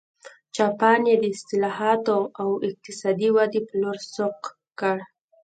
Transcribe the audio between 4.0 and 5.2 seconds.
سوق کړ.